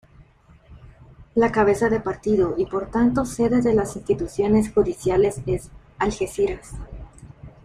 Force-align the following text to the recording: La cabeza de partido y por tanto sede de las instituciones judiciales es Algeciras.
La 1.35 1.51
cabeza 1.51 1.87
de 1.87 1.99
partido 1.99 2.55
y 2.57 2.65
por 2.65 2.89
tanto 2.89 3.23
sede 3.23 3.61
de 3.61 3.75
las 3.75 3.95
instituciones 3.95 4.73
judiciales 4.73 5.41
es 5.45 5.69
Algeciras. 5.99 6.71